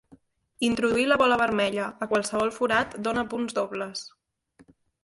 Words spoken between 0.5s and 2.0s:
Introduir la bola vermella